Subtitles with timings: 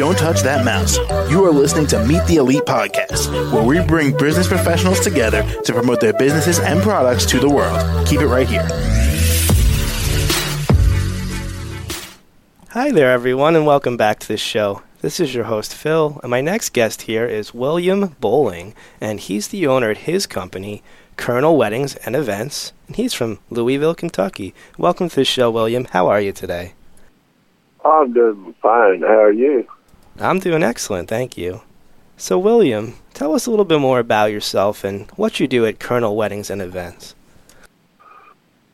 [0.00, 0.96] Don't touch that mouse.
[1.30, 5.74] You are listening to Meet the Elite Podcast, where we bring business professionals together to
[5.74, 8.06] promote their businesses and products to the world.
[8.06, 8.66] Keep it right here.
[12.70, 14.80] Hi there, everyone, and welcome back to the show.
[15.02, 19.48] This is your host, Phil, and my next guest here is William Bowling, and he's
[19.48, 20.82] the owner at his company,
[21.18, 24.54] Colonel Weddings and Events, and he's from Louisville, Kentucky.
[24.78, 25.84] Welcome to the show, William.
[25.84, 26.72] How are you today?
[27.84, 29.02] I'm doing fine.
[29.02, 29.68] How are you?
[30.20, 31.62] I'm doing excellent, thank you.
[32.18, 35.80] So, William, tell us a little bit more about yourself and what you do at
[35.80, 37.14] Colonel Weddings and Events.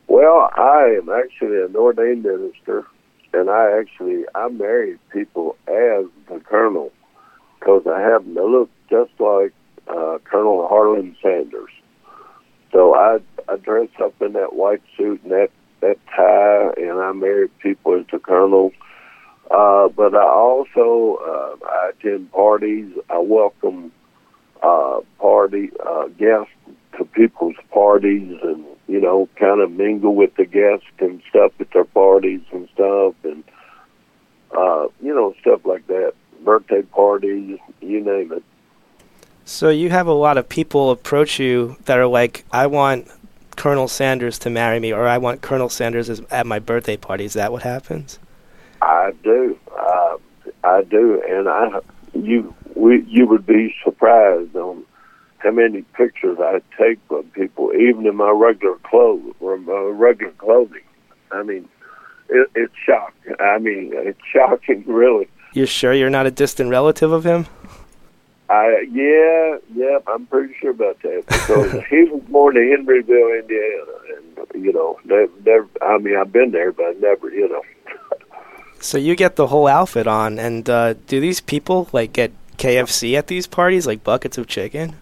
[0.08, 2.84] Well, I am actually an ordained minister,
[3.32, 6.90] and I actually I marry people as the Colonel
[7.60, 9.52] because I happen to look just like
[9.86, 11.70] uh, Colonel Harlan Sanders.
[12.72, 15.50] So I I dress up in that white suit and that
[15.80, 18.72] that tie, and I marry people as the Colonel
[19.50, 22.92] uh, but I also uh, I attend parties.
[23.08, 23.92] I welcome
[24.62, 26.52] uh, party uh, guests
[26.98, 31.70] to people's parties, and you know, kind of mingle with the guests and stuff at
[31.72, 33.44] their parties and stuff, and
[34.56, 36.14] uh, you know, stuff like that.
[36.44, 38.42] Birthday parties, you name it.
[39.44, 43.08] So you have a lot of people approach you that are like, "I want
[43.54, 47.34] Colonel Sanders to marry me," or "I want Colonel Sanders at my birthday party." Is
[47.34, 48.18] that what happens?
[49.06, 49.58] I do.
[49.78, 50.16] Uh,
[50.64, 51.80] I do, and I
[52.12, 54.84] you we you would be surprised on
[55.38, 60.32] how many pictures I take of people, even in my regular clothes or my regular
[60.32, 60.82] clothing.
[61.30, 61.68] I mean,
[62.28, 63.34] it, it's shocking.
[63.38, 65.28] I mean, it's shocking, really.
[65.52, 67.46] You're sure you're not a distant relative of him?
[68.48, 73.92] I yeah, yeah, I'm pretty sure about that because he was born in Henryville, Indiana,
[74.16, 75.68] and you know, never, never.
[75.80, 77.62] I mean, I've been there, but never, you know.
[78.80, 83.16] So you get the whole outfit on, and uh, do these people like get KFC
[83.16, 84.96] at these parties, like buckets of chicken?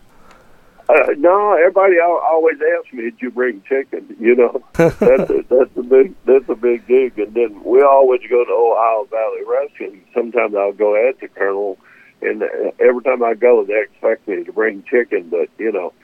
[0.88, 5.76] Uh, no, everybody always asks me, "Did you bring chicken?" You know, that's a, that's
[5.76, 7.18] a big that's a big gig.
[7.18, 10.04] And then we always go to Ohio Valley Wrestling.
[10.12, 11.78] Sometimes I'll go at the Colonel,
[12.20, 12.42] and
[12.80, 15.28] every time I go, they expect me to bring chicken.
[15.30, 15.94] But you know,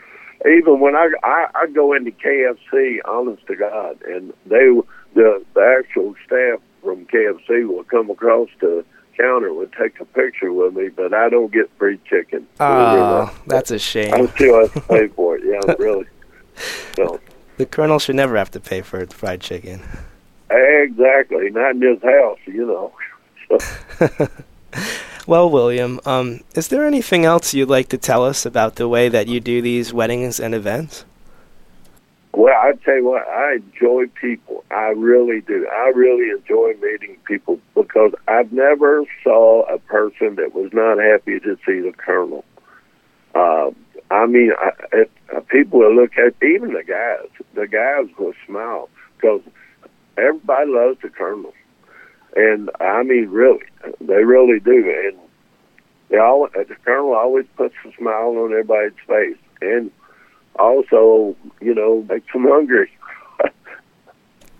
[0.47, 4.71] even when I I, I go into KFC, honest to God, and they
[5.15, 8.85] the the actual staff from KFC will come across the
[9.17, 12.49] counter would take a picture with me, but I don't get free chicken.
[12.59, 14.13] Oh, that's a shame.
[14.13, 15.45] I still have to pay for it.
[15.45, 16.07] Yeah, really.
[16.97, 17.21] So
[17.59, 19.83] the colonel should never have to pay for fried chicken.
[20.51, 22.93] Exactly, not in his house, you know.
[25.29, 29.09] well, William, um, is there anything else you'd like to tell us about the way
[29.09, 31.05] that you do these weddings and events?
[32.33, 34.65] Well, I tell you what, I enjoy people.
[34.71, 35.67] I really do.
[35.71, 41.41] I really enjoy meeting people because I've never saw a person that was not happy
[41.41, 42.45] to see the colonel.
[43.35, 43.71] Uh,
[44.13, 47.29] I mean, I, if, uh, people will look at even the guys.
[47.55, 49.43] The guys will smile because
[50.17, 51.53] everybody loves the colonel,
[52.37, 53.67] and I mean, really,
[54.01, 54.93] they really do.
[55.07, 55.19] And
[56.09, 59.91] they all the colonel always puts a smile on everybody's face, and
[60.61, 62.91] also, you know, makes them hungry.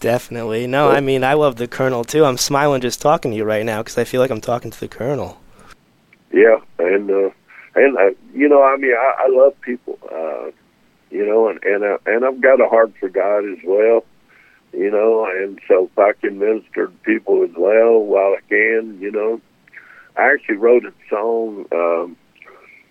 [0.01, 0.67] Definitely.
[0.67, 2.25] No, I mean, I love the Colonel too.
[2.25, 4.81] I'm smiling just talking to you right now because I feel like I'm talking to
[4.81, 5.41] the Colonel.
[6.33, 7.31] Yeah, and uh,
[7.75, 9.99] and uh, you know, I mean, I, I love people.
[10.11, 10.51] Uh,
[11.11, 14.05] you know, and and uh, and I've got a heart for God as well.
[14.73, 18.99] You know, and so if I can minister to people as well while I can,
[19.01, 19.41] you know,
[20.17, 21.67] I actually wrote a song.
[21.73, 22.17] Um,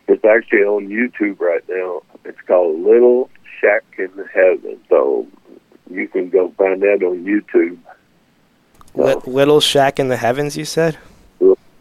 [0.08, 1.89] it's actually on YouTube right now.
[2.50, 3.30] Called Little
[3.62, 4.80] Shack in Heaven.
[4.90, 5.28] So
[5.90, 7.78] you can go find that on YouTube.
[8.96, 10.98] So, Little Shack in the Heavens, you said?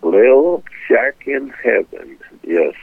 [0.03, 2.75] Little Shack in Heaven, yes.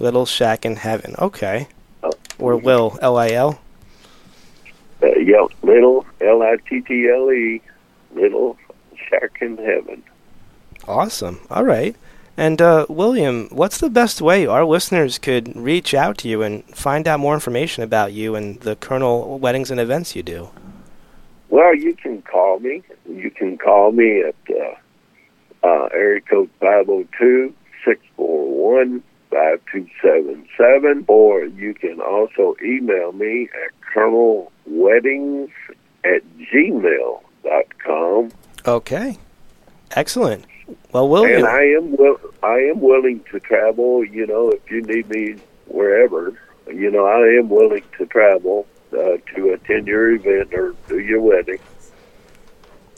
[0.00, 1.68] Little Shack in Heaven, okay.
[2.02, 3.60] Uh, or Lil, L I L?
[5.02, 7.62] Uh, yeah, Little, L I T T L E,
[8.14, 8.58] Little
[9.08, 10.02] Shack in Heaven.
[10.86, 11.40] Awesome.
[11.48, 11.94] All right.
[12.38, 16.64] And uh, William, what's the best way our listeners could reach out to you and
[16.66, 20.48] find out more information about you and the Colonel weddings and events you do?
[21.48, 22.84] Well, you can call me.
[23.08, 27.52] You can call me at uh, uh, area code five zero oh two
[27.84, 29.02] six four one
[29.32, 35.50] five two seven seven, or you can also email me at colonelweddings
[36.04, 38.30] at gmail dot com.
[38.64, 39.18] Okay,
[39.96, 40.44] excellent.
[40.92, 44.04] Well, William, and I am will I am willing to travel.
[44.04, 45.36] You know, if you need me
[45.66, 46.34] wherever,
[46.66, 51.20] you know, I am willing to travel uh, to attend your event or do your
[51.20, 51.58] wedding.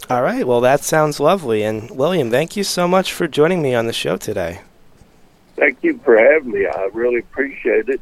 [0.09, 0.47] All right.
[0.47, 1.63] Well, that sounds lovely.
[1.63, 4.61] And William, thank you so much for joining me on the show today.
[5.57, 6.67] Thank you for having me.
[6.67, 8.01] I really appreciate it.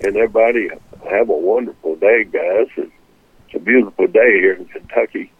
[0.00, 0.68] And everybody
[1.08, 2.66] have a wonderful day, guys.
[2.76, 5.32] It's a beautiful day here in Kentucky.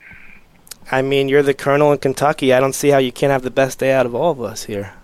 [0.91, 2.53] I mean, you're the colonel in Kentucky.
[2.53, 4.65] I don't see how you can't have the best day out of all of us
[4.65, 4.95] here.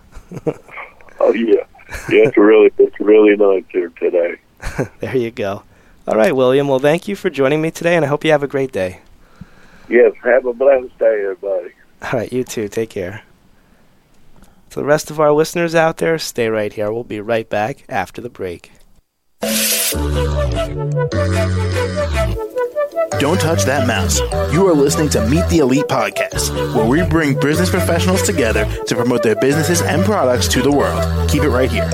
[1.19, 1.63] Oh yeah,
[2.09, 2.27] yeah.
[2.27, 4.39] It's really it's really nice here today.
[4.99, 5.63] there you go.
[6.07, 6.67] All right, William.
[6.67, 9.01] Well, thank you for joining me today, and I hope you have a great day.
[9.87, 11.71] Yes, have a blessed day, everybody.
[12.01, 12.67] All right, you too.
[12.67, 13.23] Take care.
[14.71, 16.91] To the rest of our listeners out there, stay right here.
[16.91, 18.71] We'll be right back after the break.
[23.19, 24.19] Don't touch that mouse.
[24.53, 28.95] You are listening to Meet the Elite Podcast, where we bring business professionals together to
[28.95, 31.29] promote their businesses and products to the world.
[31.29, 31.89] Keep it right here.